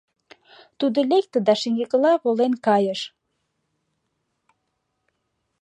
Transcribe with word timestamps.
Тудо 0.79 0.99
лекте 1.11 1.39
да 1.47 1.53
шеҥгекыла 1.61 2.13
волен 2.23 2.53
кайыш. 2.65 3.01